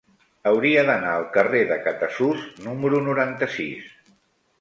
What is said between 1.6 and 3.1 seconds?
de Catasús número